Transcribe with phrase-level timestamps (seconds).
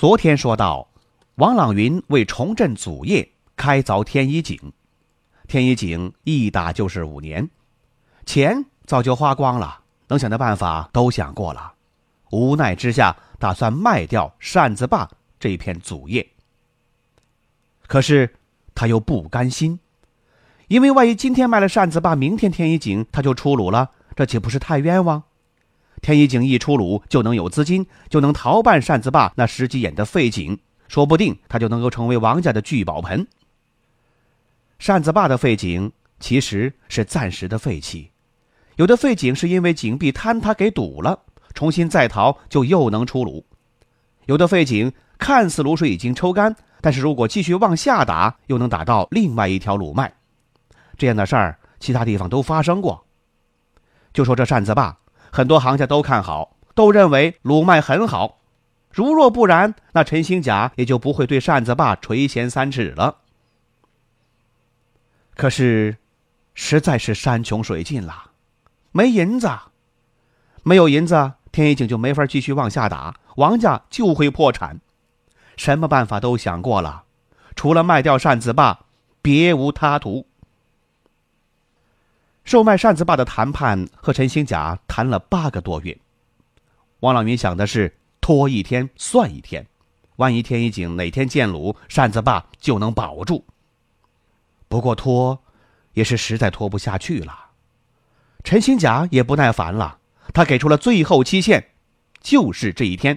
[0.00, 0.88] 昨天说到，
[1.34, 4.58] 王朗云为重振祖业，开凿天一井。
[5.46, 7.50] 天一井一打就是五年，
[8.24, 11.74] 钱早就花光了，能想的办法都想过了，
[12.30, 15.06] 无奈之下，打算卖掉扇子坝
[15.38, 16.26] 这片祖业。
[17.86, 18.36] 可是
[18.74, 19.78] 他又不甘心，
[20.68, 25.24] 因为万一今天卖了扇子坝，明天天一井他就出炉了，这岂不是太冤枉？
[26.02, 30.58] 天一井一出炉，就能有资金，就能逃办扇子坝那十几眼的废井，
[30.88, 33.26] 说不定他就能够成为王家的聚宝盆。
[34.78, 38.10] 扇子坝的废井其实是暂时的废弃，
[38.76, 41.18] 有的废井是因为井壁坍塌给堵了，
[41.52, 43.44] 重新再淘就又能出炉；
[44.24, 50.10] 有的废井看似卤水已经抽干，但是如果继续往下打，又能打到另外一条鲁脉。
[50.96, 53.04] 这样的事儿，其他地方都发生过。
[54.14, 54.96] 就说这扇子坝。
[55.30, 58.38] 很多行家都看好，都认为鲁麦很好。
[58.92, 63.18] 如若不然，那陈兴甲也就不会对扇子坝垂涎三尺了。
[65.36, 65.96] 可是，
[66.54, 68.32] 实在是山穷水尽了，
[68.90, 69.48] 没银子，
[70.64, 74.80] 没有银子，天一井就没法继续往下打，王家就会破产。
[75.56, 77.04] 什么办法都想过了，
[77.54, 78.80] 除了卖掉扇子坝，
[79.22, 80.26] 别无他途。
[82.50, 85.96] 售卖扇子坝的谈判和陈兴甲谈了八个多月，
[86.98, 89.64] 王朗云想的是拖一天算一天，
[90.16, 93.44] 万一天一井哪天见鲁，扇子坝就能保住。
[94.66, 95.40] 不过拖，
[95.92, 97.50] 也是实在拖不下去了。
[98.42, 100.00] 陈兴甲也不耐烦了，
[100.34, 101.64] 他给出了最后期限，
[102.20, 103.16] 就是这一天。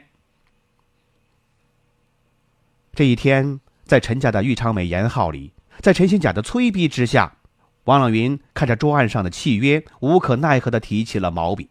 [2.94, 7.36] 这一天，在陈家的玉昌美盐号里，在陈兴甲的催逼之下。
[7.86, 11.70] 王朗云看着桌案上的契约，无可奈何地提起了毛笔。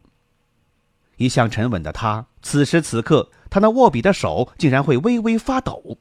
[1.16, 5.96] 一向沉稳的他，此时此刻，他那握笔的手竟然会微微发抖，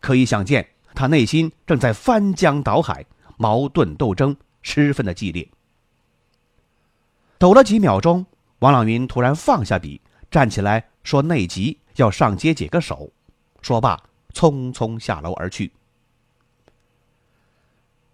[0.00, 3.06] 可以想见，他内心正在翻江倒海，
[3.36, 5.48] 矛盾斗争十分的激烈。
[7.38, 8.26] 抖了几秒钟，
[8.58, 10.00] 王朗云突然放下笔，
[10.30, 13.10] 站起来说：“内急，要上街解个手。”
[13.62, 13.98] 说罢，
[14.34, 15.72] 匆匆下楼而去。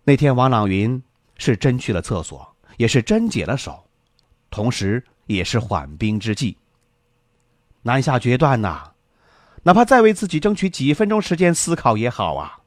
[0.05, 1.03] 那天，王朗云。
[1.39, 3.83] 是真去了厕所，也是真解了手，
[4.51, 6.59] 同时也是缓兵之计。
[7.83, 8.93] 难下决断呐，
[9.63, 12.59] 哪怕再为自己争取几分钟时间思考也好啊。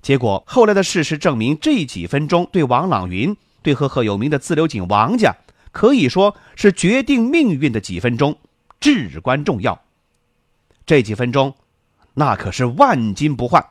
[0.00, 5.34] 结果后来的事实证明，这几分钟对王朗云，对赫赫有名的自流井王家，
[5.72, 8.38] 可以说是决定命运的几分钟，
[8.78, 9.82] 至关重要。
[10.86, 11.56] 这几分钟，
[12.14, 13.66] 那可是万金不换。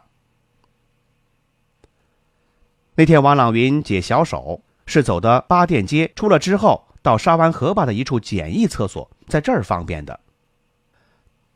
[2.98, 10.18] 那天，王朗云解小手是走的八店街，出了之后到沙湾河坝的一处简易厕所，在这儿方便的。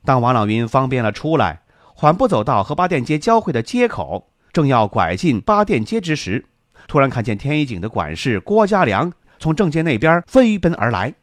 [0.03, 1.61] 当王朗云方便了出来，
[1.95, 6.45] 缓步走到和八店街交汇的街口，正要拐进八店街之时，
[6.89, 11.13] 突然看见天一井的管事郭家良从正街那边飞奔而来。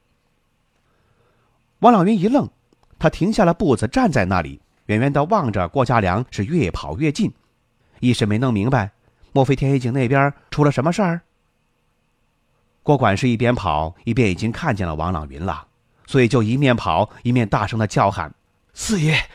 [1.81, 2.49] 王朗云一愣，
[2.99, 7.31] 他停下了步子，站在那里，远远地望着郭家良是越跑越近，
[8.01, 8.93] 一时没弄明白。
[9.37, 11.21] 莫非天一井那边出了什么事儿？
[12.83, 15.67] 郭管事一边跑一边已经看见了王朗云了，
[16.07, 18.35] 所以就一面跑一面大声的叫喊
[18.73, 19.29] ：“四爷，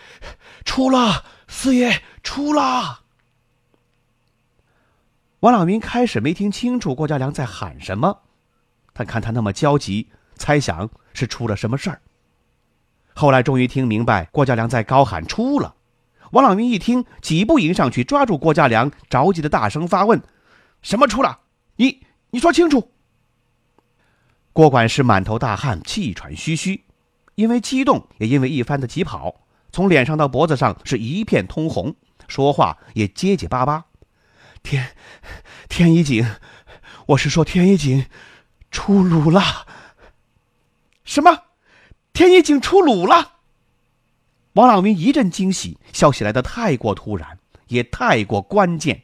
[0.65, 1.23] 出了！
[1.47, 3.01] 四爷，出了！”
[5.41, 8.21] 王朗云开始没听清楚郭家良在喊什么，
[8.95, 12.01] 他看他那么焦急，猜想是出了什么事儿。
[13.13, 15.75] 后来终于听明白，郭家良在高喊：“出了！”
[16.31, 20.21] 王朗云一听，几步迎上去，抓住郭家良，着急的大声发问
[20.81, 21.41] ：“什么出了？
[21.75, 22.91] 你你说清楚！”
[24.53, 26.85] 郭管事满头大汗，气喘吁吁，
[27.35, 29.41] 因为激动，也因为一番的疾跑，
[29.73, 31.95] 从脸上到脖子上是一片通红，
[32.29, 33.85] 说话也结结巴巴。
[34.63, 34.95] 天，
[35.67, 36.25] 天一井，
[37.07, 38.05] 我是说天一井
[38.69, 39.41] 出鲁了。
[41.03, 41.43] 什么？
[42.13, 43.30] 天一井出鲁了？
[44.53, 49.03] 王朗云一阵惊喜，消息来的太过突然，也太过关键。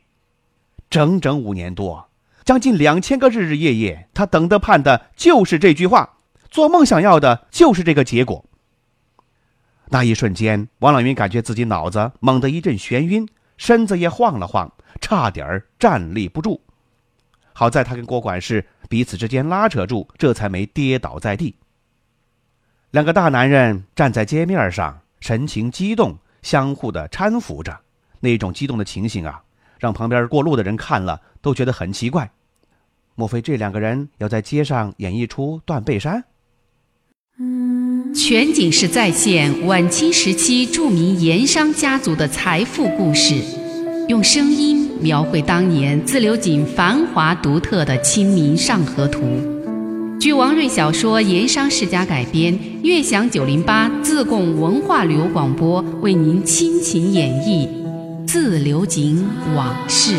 [0.89, 2.09] 整整五年多，
[2.43, 6.17] 将近两千个日日夜夜，他等的盼的就是这句话，
[6.49, 8.43] 做梦想要的就是这个结果。
[9.89, 13.25] 那一瞬间，王朗云感觉自己脑子猛地一阵眩晕，
[13.57, 16.61] 身子也晃了晃，差点站立不住。
[17.53, 21.55] 好在他跟郭管事彼此之间拉扯住，这才没跌倒在地。
[22.91, 27.79] 两个大男人站在街面上，神情激动，相互的搀扶着。
[28.19, 29.43] 那种激动的情形啊，
[29.79, 32.31] 让旁边过路的人看了都觉得很奇怪。
[33.15, 36.23] 莫非这两个人要在街上演一出断背山？
[37.39, 43.35] 嗯全景式再现晚清时期著名盐商家族的财富故事，
[44.07, 49.21] 用声音描绘当年自流井繁华独特的《清明上河图》。
[50.19, 57.67] 据王瑞小说《盐商世家》改编，悦享九零八自贡文化旅游广播为您倾情演绎
[58.27, 59.23] 《自流井
[59.55, 60.13] 往事》。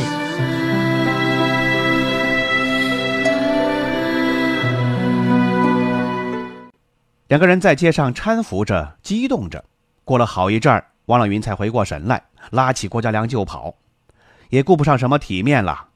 [7.27, 9.65] 两个人在街上搀扶着，激动着。
[10.05, 12.23] 过了好一阵儿，王朗云才回过神来，
[12.53, 13.75] 拉起郭家良就跑，
[14.51, 15.88] 也顾不上什么体面了。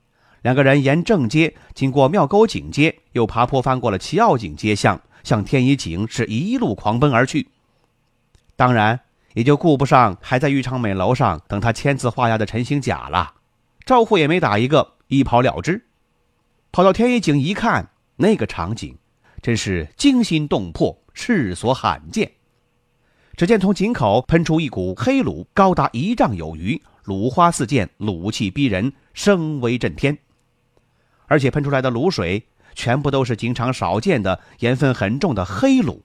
[0.42, 7.48] 两个人沿正街经过庙沟井街，又爬坡翻过了齐奥井街巷，向天一井是一路狂奔而去。
[8.56, 9.00] 当然，
[9.34, 13.34] 也就顾不上还在玉昌美楼上等他签字画押的陈兴甲了，
[13.84, 15.86] 招呼也没打一个，一跑了之。
[16.70, 18.96] 跑到天一井一看，那个场景
[19.40, 21.02] 真是惊心动魄。
[21.14, 22.32] 世所罕见。
[23.36, 30.16] 只见从井口喷出一股黑卤，高达一丈有余，卤花四溅，卤气逼人，声威震天。
[31.32, 32.44] 而且喷出来的卤水
[32.74, 36.00] 全部都是井场少见的盐分很重的黑卤。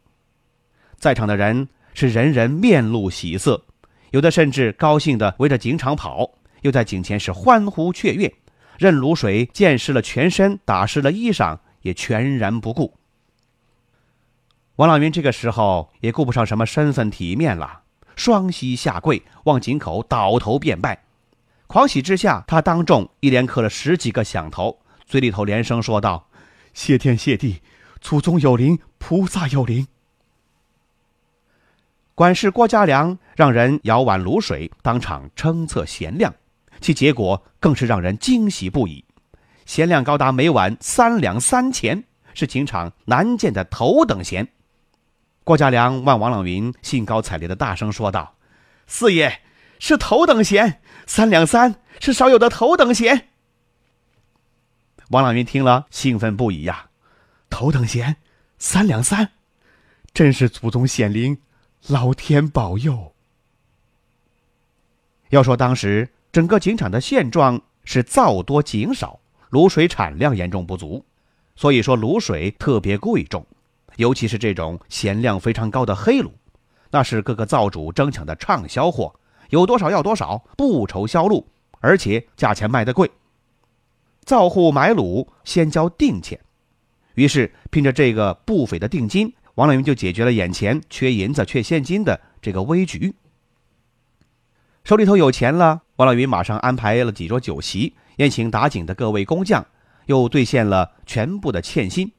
[0.96, 3.66] 在场的人是人人面露喜色，
[4.12, 6.32] 有的甚至高兴地围着井场跑，
[6.62, 8.34] 又在井前是欢呼雀跃，
[8.78, 12.94] 任卤水溅湿了全身，打湿了衣裳，也全然不顾。
[14.78, 17.82] 王朗云这个时候也顾不上什么身份体面了，
[18.16, 21.04] 双膝下跪，往井口倒头便拜。
[21.68, 26.28] 狂喜之下，他当众一连磕了十几个响头，嘴里头连声说道
[26.76, 27.62] ：“谢天谢地，
[28.02, 29.88] 祖宗有灵，菩萨有灵。”
[32.14, 36.34] 管事郭家良让人舀碗卤水，当场称测咸量，
[36.82, 39.06] 其结果更是让人惊喜不已，
[39.66, 42.04] 咸量高达每碗三两三钱，
[42.34, 44.50] 是情场难见的头等咸。
[45.46, 48.36] 郭家良望王朗云，兴高采烈的大声说道
[48.88, 49.40] ：“四爷
[49.80, 53.30] 是头等闲，三两三是少有的头等闲。”
[55.10, 56.90] 王朗云听了，兴奋不已呀！
[57.50, 58.18] 头等闲，
[58.60, 59.30] 三两三，
[60.14, 61.38] 真是祖宗显灵，
[61.88, 63.14] 老天保佑。
[65.30, 71.06] 要说当时整个井场的现状是灶多井少，卤水产量严重不足，
[71.56, 73.46] 所以说卤水特别贵重。
[73.96, 76.32] 尤其是这种咸量非常高的黑卤，
[76.92, 79.18] 那是各个灶主争抢的畅销货，
[79.52, 81.48] 有多少要多少，不愁销路，
[81.80, 83.10] 而且价钱卖得贵。
[84.28, 86.38] 造户买卤先交定钱，
[87.16, 93.16] 于是凭着这个不菲的定金，王老云就解决了眼前缺银子、缺现金的这个危局。
[94.84, 99.66] 手里头有钱了，王老云马上安排了几桌酒席，宴请打井的各位工匠，
[100.08, 102.12] 又兑现了全部的欠薪。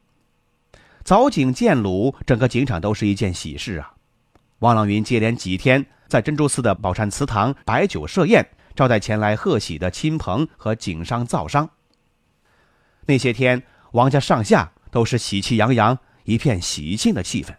[1.05, 3.93] 凿井建卤，整个井场都是一件喜事啊！
[4.61, 11.69] 王朗云接连几天在珍珠寺的宝善祠堂摆酒设宴，招待前来贺喜的亲朋和井商造商。
[13.09, 13.63] 那些天，
[13.93, 17.55] 王家上下都是喜气洋洋，一片喜庆的气氛。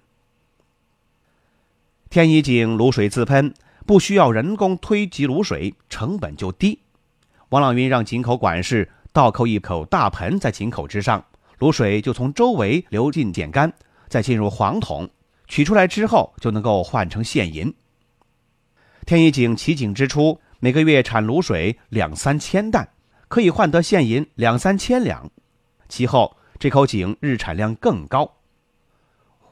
[2.08, 3.52] 天一井卤水自喷，
[3.88, 6.80] 不需要人工推挤卤水，成本就低。
[7.50, 11.26] 王朗云让井口管事倒扣一口大盆在井口之上。
[11.58, 13.74] 卤水就从周围流进碱干，
[14.08, 15.10] 再进入黄桶，
[15.48, 17.74] 取出来之后就能够换成现银。
[19.08, 22.88] 天一井起井之初，每个月产卤水两三千担，
[23.28, 25.32] 可以换得现银两三千两。
[25.90, 28.36] 其后这口井日产量更高，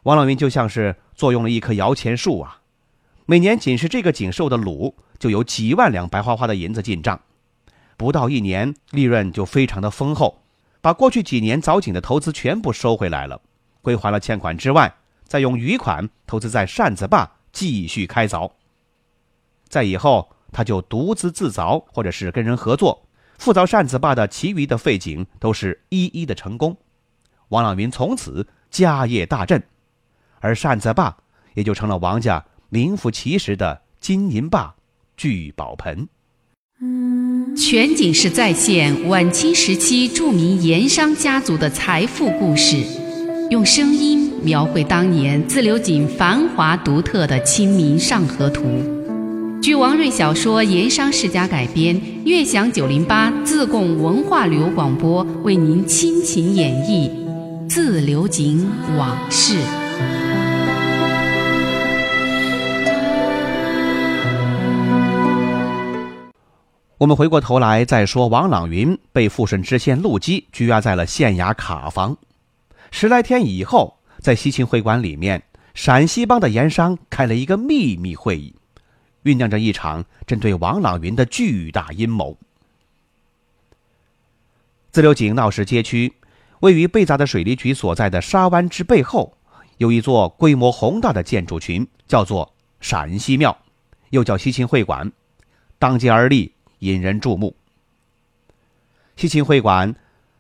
[0.03, 2.62] 王老云就像是坐拥了一棵摇钱树啊！
[3.25, 7.20] 每年仅是这个井售的卤，就有几万两白花花的银子进账，
[7.98, 10.44] 不到一年，利润就非常的丰厚。
[10.79, 13.41] 把过去几年凿井的投资全部收回来了，
[13.82, 18.50] 归还了欠款之外，再用余款投资在扇子坝继续开凿。
[19.67, 23.07] 在以后，他就独自自凿，或者是跟人合作，
[23.38, 26.77] 复凿扇子坝的其余的废井都是一一的成功。
[27.50, 29.63] 王朗云从此家业大振，
[30.39, 31.15] 而扇子坝
[31.53, 34.75] 也就成了王家名副其实的金银坝、
[35.15, 36.08] 聚宝盆。
[37.56, 42.77] 全景式再现晚清时期著名盐商家族的财富故事，
[43.50, 48.63] 用声音描绘当年自流井繁华独特的《清明上河图》。
[49.62, 57.10] 据王瑞小说《盐商世家》改编，悦享九零八自贡文化旅游广播为您倾情演绎
[57.70, 59.56] 《自流井往事》。
[66.98, 72.18] 我们回过头来再说，王朗云被富顺知县陆基拘押在了县衙卡房。
[72.92, 78.56] 十来天以后，在西秦会馆里面，陕西帮的盐商开了一个秘密会议，
[79.24, 82.38] 酝酿着一场针对王朗云的巨大阴谋。
[84.92, 86.14] 自流井闹市街区，
[86.60, 89.38] 位于被砸的水利局所在的沙湾之背后，
[89.78, 93.58] 有一座规模宏大的建筑群，叫做陕西庙，
[94.10, 95.12] 又叫西秦会馆，
[95.80, 96.54] 当街而立。
[96.80, 97.56] 引人注目。
[99.16, 99.96] 西秦会馆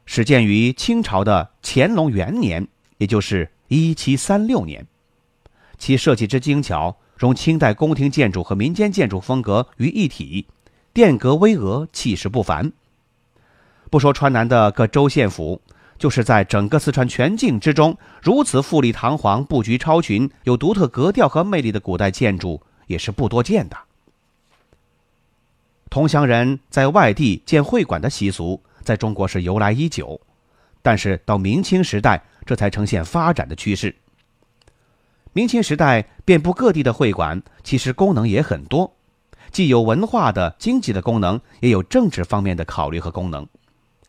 [0.05, 2.67] 始建于清朝的乾隆元年，
[2.99, 4.85] 也就是一七三六年。
[5.79, 10.45] 其设计之精巧，融清代宫廷建筑和民间建筑风格于一体，
[10.93, 12.71] 殿阁巍峨，气势不凡。
[13.89, 15.61] 不说川南的各州县府，
[15.97, 23.77] 就是在整个四川全境之中，如此富丽堂皇、布局超群、有独特格调和魅力的古代建筑，也是不多见的。
[25.89, 30.19] 同乡人在外地建会馆的习俗，在中国是由来已久，
[30.81, 33.95] 但是到明清时代，这才呈现发展的趋势。
[35.37, 38.91] 明清时代，遍布各地的会馆，其实功能也很多，
[39.51, 43.47] 既有文化的、经济的功能，也有政治方面的考虑和功能。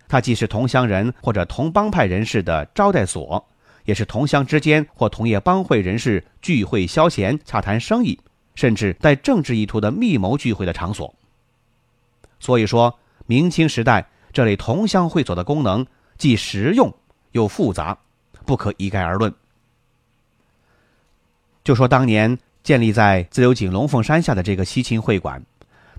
[0.09, 3.47] 它既是同乡人或者同帮派人士的招待所，
[3.85, 8.19] 也是同乡之间或同业帮会人士聚会消闲、洽谈生意，
[8.55, 11.15] 甚至带政治意图的密谋聚会的场所。
[12.41, 16.91] 所以说，明清时代这类同乡会所的功能既实用
[17.33, 17.99] 又复杂，
[18.47, 19.31] 不可一概而论。
[21.69, 25.45] 就说当年建立在自流井龙凤山下的这个西秦会馆，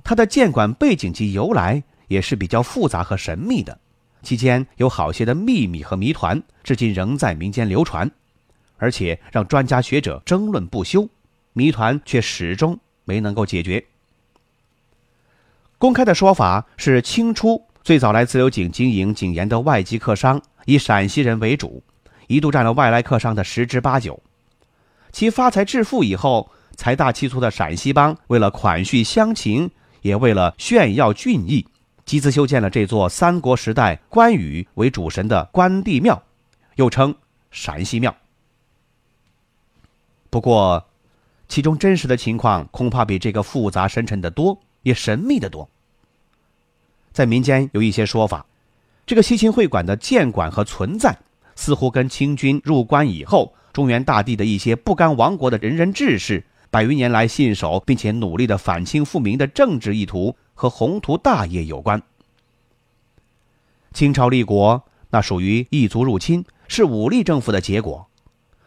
[0.04, 3.80] 它的建馆背景及由来也是比较复杂和神秘的，
[4.24, 8.10] 期间有好些的秘密和谜团，至今仍在民间流传，
[8.78, 11.08] 而且让专家学者争论不休，
[11.54, 13.86] 谜团却始终没能够解决。
[15.78, 21.84] 公开的说法是，清初最早来自流井经营井盐的外籍客商以陕西人为主，
[22.26, 24.20] 一度占了外来客商的十之八九。
[25.12, 29.70] 其发财致富以后，财大气粗的陕西帮为了款续乡情，
[30.02, 31.66] 也为了炫耀俊逸，
[32.06, 36.22] 集资修建了这座三国时代关羽为主神的关帝庙，
[36.76, 37.16] 又称
[37.52, 38.16] 陕西庙。
[40.30, 40.86] 不过，
[41.48, 44.60] 其中真实的情况恐怕比这个复杂深沉的多。
[44.84, 45.70] 也神秘的多。
[47.12, 48.46] 在民间有一些说法，
[49.06, 51.18] 这个西秦会馆的建馆和存在，
[51.54, 62.02] 似乎跟清军入关以后，中原大地的一些不甘亡国的仁人志士，百余年来信守并且努力的反清复明的政治意图和宏图大业有关。
[63.94, 68.08] 清朝立国，那属于异族入侵，是武力政府的结果；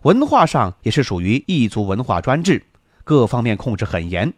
[0.03, 2.65] 文化上也是属于异族文化专制，
[3.05, 4.33] 各方面控制很严。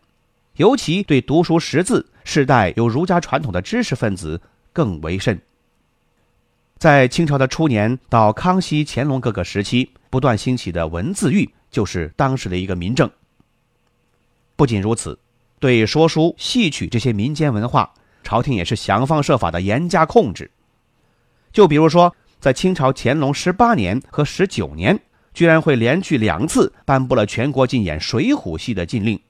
[0.56, 4.40] 尤其对读书识字、世代有儒家传统的知识分子
[4.72, 5.40] 更为甚。
[6.78, 13.10] 在清朝的初年到康熙、乾隆各个时期，不断兴起的文字狱就是当时的一个民政。
[14.54, 15.18] 不仅如此，
[15.58, 17.92] 对说书、戏曲这些民间文化，
[18.22, 20.48] 朝廷也是想方设法的严加控制。
[21.52, 24.96] 就比如说，在清朝乾隆十八年和十九年，
[25.32, 29.20] 居然会连续两次颁布了全国禁演《水浒》戏的禁令。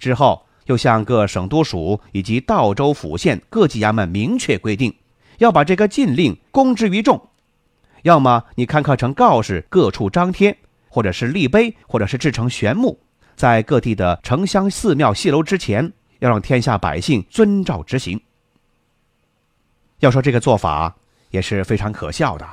[0.00, 4.92] 之后，又向各省督署以及道州府县各级衙门明确规定，
[5.38, 7.28] 要把这个禁令公之于众。
[8.02, 10.56] 要么你刊刻成告示，各处张贴，
[10.88, 12.98] 或者是立碑，或者是制成悬木，
[13.36, 18.20] 在各地的城乡寺庙戏楼之前，要让天下百姓遵照执行。
[20.00, 20.96] 要说这个做法
[21.30, 22.46] 也是非常可笑的。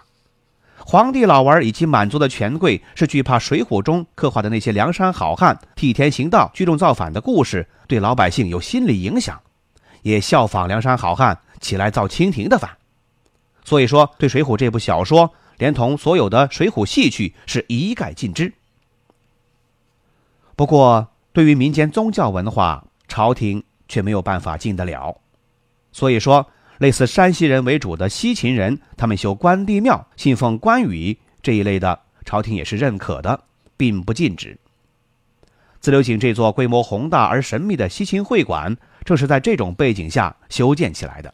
[0.78, 9.40] 皇帝老儿以及满族的权贵是惧怕《水浒》中刻画的那些梁山好汉替天行道、聚众造反的故事对老百姓有心理影响，
[10.04, 12.79] 也效仿梁山好汉起来造清廷的反。
[13.64, 18.54] 所以说，对《水浒》这部小说，连同所有的《水浒》戏曲是一概禁之。
[20.56, 25.20] 不过，对于民间宗教文化，朝廷却没有办法禁得了。
[25.92, 26.48] 所以说。
[26.80, 33.44] 类似山西人为主的西秦人，他们修关帝庙、信奉关羽这一类的，朝廷也是认可的，
[33.76, 34.58] 并不禁止。
[35.82, 41.34] 自流井这座规模宏大而神秘的西秦会馆，正是在这种背景下修建起来的。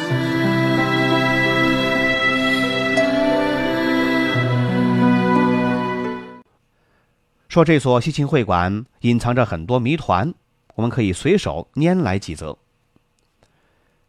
[7.51, 10.33] 说这所西秦会馆隐藏着很多谜团，
[10.73, 12.57] 我们可以随手拈来几则。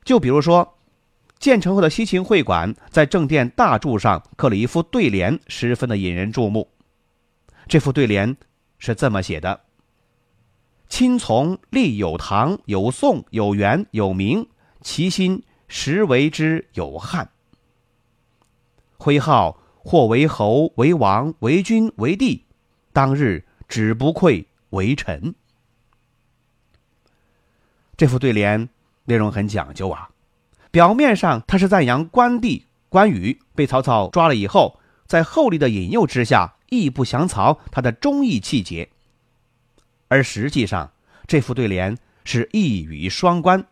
[0.04, 0.78] 就比如说，
[1.40, 6.70] 建成后的西秦会馆在正殿大柱上刻了一副对联，十分的引人注目。
[7.66, 8.36] 这副对联
[8.78, 9.62] 是这么写的
[10.88, 14.46] ：“亲从立有唐，有宋，有元，有明，
[14.82, 17.28] 其心实为之有汉。
[18.98, 22.44] 徽号或为侯，为王，为君，为帝。”
[22.92, 25.34] 当日只不愧为臣。
[27.96, 28.68] 这副对联
[29.04, 30.10] 内容很讲究啊，
[30.70, 38.90] 表面上他是赞扬关帝关羽被曹操抓了以后，在厚利的引诱之下义不降曹，他的忠义气节。
[40.08, 40.92] 而实际上，
[41.26, 43.66] 这副对联是一语双关，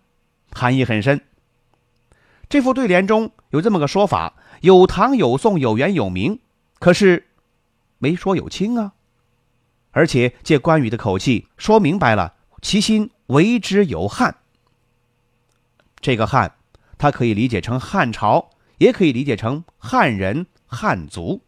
[0.53, 1.21] 含义很深。
[2.49, 6.41] 这副对联中有这么个说法：有唐有宋有元有明，
[6.79, 7.29] 可是
[7.99, 8.93] 没说有清啊。
[9.93, 14.37] 而且借关羽的口气说明白了，其心为之有汉。
[16.01, 16.55] 这个汉，
[16.97, 21.43] 它可以理解成汉朝，也可以理解成汉人、汉族。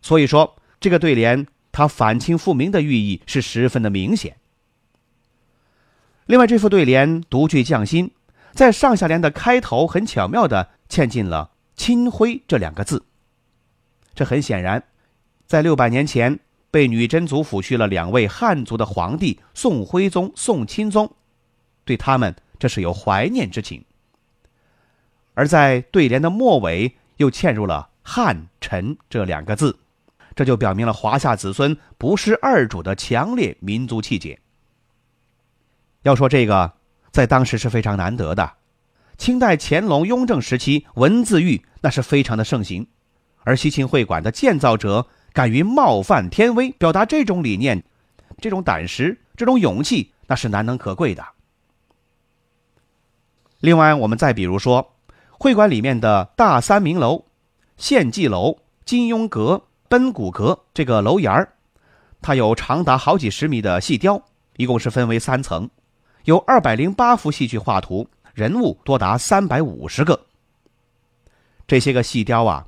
[0.00, 4.36] 所以说，这个对联它反清复明的寓意是十分的明显。
[6.26, 8.12] 另外，这副对联独具匠心，
[8.52, 13.04] 在上下联的开头很巧妙的嵌进了“清辉”这两个字。
[14.14, 14.84] 这很显然，
[15.46, 16.38] 在六百年前。
[16.70, 21.12] 被女真族抚去了两位汉族的皇帝宋徽宗、宋钦宗，
[21.84, 23.84] 对他们这是有怀念之情。
[25.34, 29.78] 而在对联的末尾又嵌入了“汉臣”这两个字，
[30.36, 34.38] 这就表明了华夏子孙不是二主的强烈民族气节。
[36.02, 36.74] 要说这个，
[37.10, 38.54] 在当时是非常难得的。
[39.18, 42.86] 清代乾隆、雍正时期，文字狱那是非常的盛行，
[43.44, 45.08] 而西秦会馆的建造者。
[45.32, 47.82] 敢于冒犯天威，表达这种理念，
[48.38, 51.24] 这种胆识，这种勇气，那是难能可贵的。
[53.60, 54.94] 另外，我们再比如说，
[55.30, 57.26] 会馆里面的大三明楼、
[57.76, 61.52] 献祭楼、金庸阁、奔古阁这个楼檐儿，
[62.22, 64.22] 它有长达好几十米的细雕，
[64.56, 65.68] 一共是分为三层，
[66.24, 70.26] 有二百零八幅戏剧画图，人物多达三百五十个。
[71.66, 72.66] 这些个细雕啊。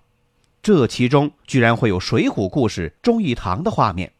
[0.62, 4.12] 这其中居然会有《水浒》故事忠义堂的画面，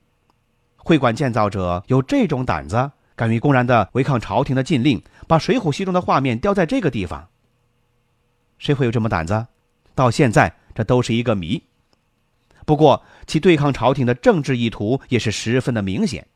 [0.76, 7.28] 会馆建造者有这种胆子，敢于公然的违抗朝廷的禁令，把《水浒》戏中的画面雕在这个地方。
[8.58, 9.46] 谁会有这么胆子？
[9.94, 11.62] 到现在这都是一个谜。
[12.66, 16.26] 不过其对抗朝廷的政治意图也是十分的明显。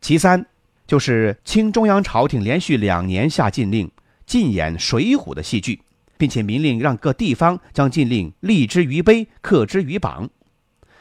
[0.00, 0.44] 其三，
[0.88, 3.88] 就是清中央朝廷连续两年下禁令，
[4.26, 5.82] 禁演《水浒》的戏剧。
[6.18, 10.28] 并且明令让各地方将禁令立之于碑，刻之于榜。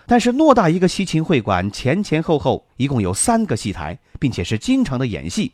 [0.08, 5.54] 但是偌大一个西秦会馆，前前后后一共有三个戏台，并且是经常的演戏。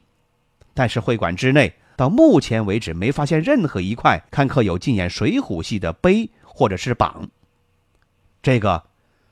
[0.74, 7.30] 但是会馆之内到目前为止没发现任何一块刊刻有禁演《水浒》戏的碑或者是榜。
[8.42, 8.84] 这个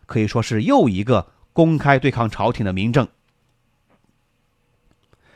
[0.06, 3.08] 可以说是又一个公开对抗朝廷的明证。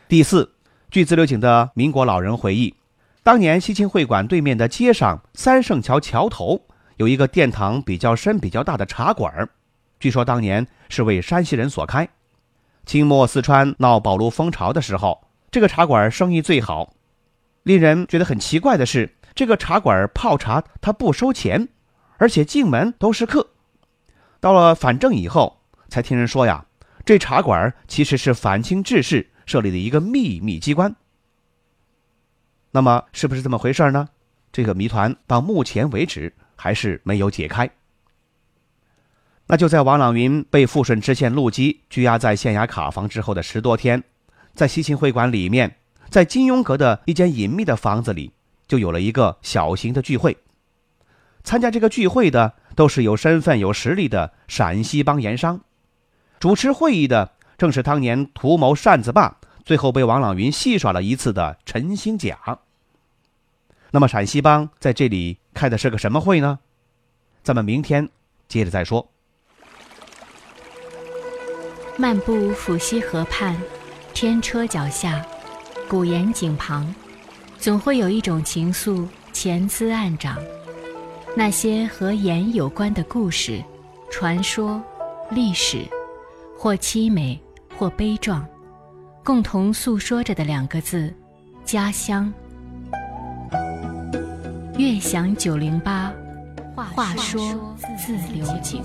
[0.08, 0.54] 第四，
[0.92, 2.74] 据自流井的民国老人回忆。
[3.24, 6.62] 当年西青会馆对面的街上三圣桥桥头
[6.98, 9.50] 有一个殿堂比较深、比较大的茶馆
[9.98, 12.10] 据说当年是为山西人所开。
[12.86, 16.94] 清末四川闹保路风潮的时候，这个茶馆生意最好。
[17.64, 21.70] 令人觉得很奇怪的是，这个茶馆泡茶它不收钱，
[22.18, 23.52] 而且进门都是客。
[24.42, 26.66] 到了反正以后，才听人说呀，
[27.06, 30.94] 这茶馆其实是反清志士设立的一个秘密机关。
[32.76, 34.10] 那么是不是这么回事呢？
[34.52, 37.70] 这个谜团到目前为止还是没有解开。
[39.46, 44.04] 那就在王朗云被富顺知县陆基拘押在县衙卡房之后的十多天，
[44.56, 45.76] 在西秦会馆里面，
[46.10, 48.32] 在金庸阁的一间隐秘的房子里，
[48.68, 50.36] 就有了一个小型的聚会。
[51.44, 55.62] 参加这个聚会的都是有身份、有实力的陕西帮盐商，
[56.40, 59.38] 主持会议的正是当年图谋扇子坝。
[59.66, 62.60] 最后被王朗云戏耍了一次的陈兴甲。
[63.92, 66.60] 那么陕西帮在这里开的是个什么会呢？
[67.44, 68.10] 咱们明天
[68.48, 69.08] 接着再说。
[71.96, 73.56] 漫步抚溪河畔，
[74.14, 75.24] 天车脚下，
[75.88, 76.94] 古岩井旁，
[77.60, 80.38] 总会有一种情愫潜滋暗长。
[81.36, 83.64] 那些和盐有关的故事、
[84.10, 84.82] 传说、
[85.30, 85.86] 历史，
[86.58, 87.40] 或凄美，
[87.78, 88.44] 或悲壮，
[89.24, 91.14] 共同诉说着的两个字：
[91.64, 92.32] 家乡。
[94.78, 96.12] 悦享九零八，
[96.76, 98.84] 话说自流井。